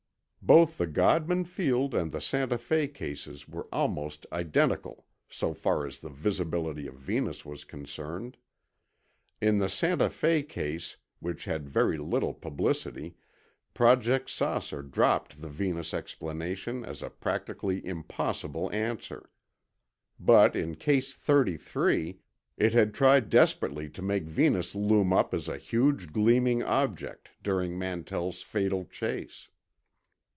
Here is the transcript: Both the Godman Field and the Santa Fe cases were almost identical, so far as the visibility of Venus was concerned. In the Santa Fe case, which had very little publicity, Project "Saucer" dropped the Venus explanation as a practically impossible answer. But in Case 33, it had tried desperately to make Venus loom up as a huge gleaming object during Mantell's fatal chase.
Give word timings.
Both 0.43 0.79
the 0.79 0.87
Godman 0.87 1.45
Field 1.45 1.93
and 1.93 2.11
the 2.11 2.19
Santa 2.19 2.57
Fe 2.57 2.87
cases 2.87 3.47
were 3.47 3.67
almost 3.71 4.25
identical, 4.33 5.05
so 5.29 5.53
far 5.53 5.85
as 5.85 5.99
the 5.99 6.09
visibility 6.09 6.87
of 6.87 6.95
Venus 6.95 7.45
was 7.45 7.63
concerned. 7.63 8.37
In 9.39 9.59
the 9.59 9.69
Santa 9.69 10.09
Fe 10.09 10.41
case, 10.41 10.97
which 11.19 11.45
had 11.45 11.69
very 11.69 11.99
little 11.99 12.33
publicity, 12.33 13.15
Project 13.75 14.31
"Saucer" 14.31 14.81
dropped 14.81 15.41
the 15.43 15.47
Venus 15.47 15.93
explanation 15.93 16.83
as 16.83 17.03
a 17.03 17.11
practically 17.11 17.85
impossible 17.85 18.69
answer. 18.71 19.29
But 20.19 20.55
in 20.55 20.73
Case 20.75 21.13
33, 21.13 22.17
it 22.57 22.73
had 22.73 22.95
tried 22.95 23.29
desperately 23.29 23.89
to 23.89 24.01
make 24.01 24.23
Venus 24.25 24.73
loom 24.73 25.13
up 25.13 25.35
as 25.35 25.47
a 25.47 25.59
huge 25.59 26.11
gleaming 26.11 26.63
object 26.63 27.29
during 27.43 27.77
Mantell's 27.77 28.41
fatal 28.41 28.85
chase. 28.85 29.47